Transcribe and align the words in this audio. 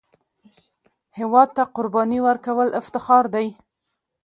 هېواد 1.19 1.49
ته 1.55 1.63
قرباني 1.75 2.19
ورکول 2.25 2.69
افتخار 2.81 3.23
دی 3.33 3.47